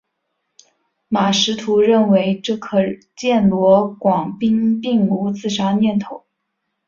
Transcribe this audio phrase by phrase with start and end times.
[1.09, 2.79] 马识途认为这可
[3.15, 6.25] 见罗广斌并无自杀念头。